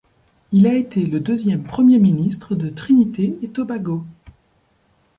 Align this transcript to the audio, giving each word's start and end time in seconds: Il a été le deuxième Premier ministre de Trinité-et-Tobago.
Il 0.51 0.65
a 0.65 0.73
été 0.73 1.05
le 1.05 1.19
deuxième 1.19 1.61
Premier 1.63 1.99
ministre 1.99 2.55
de 2.55 2.69
Trinité-et-Tobago. 2.69 4.03